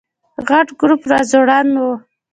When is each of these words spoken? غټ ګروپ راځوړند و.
غټ 0.47 0.67
ګروپ 0.79 1.01
راځوړند 1.11 1.71
و. 1.81 1.83